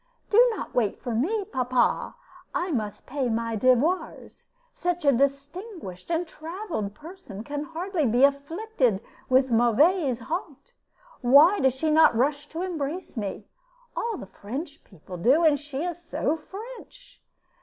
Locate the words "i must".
2.55-3.05